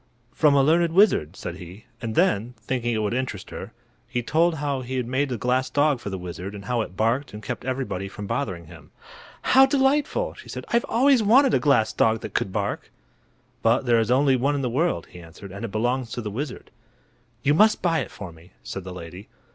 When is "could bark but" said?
12.33-13.85